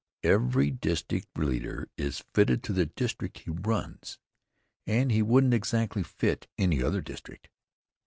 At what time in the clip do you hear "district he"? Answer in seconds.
2.87-3.51